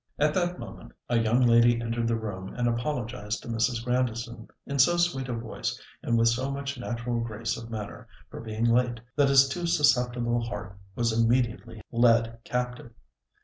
[0.17, 3.83] At that moment a young lady entered the room and apologised to Mrs.
[3.85, 8.39] Grandison in so sweet a voice, and with so much natural grace of manner, for
[8.41, 12.95] being late that his too susceptible heart was immediately led captive.